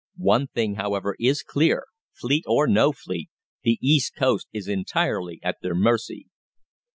[0.17, 3.29] One thing, however, is clear fleet or no fleet,
[3.61, 6.25] the east coast is entirely at their mercy."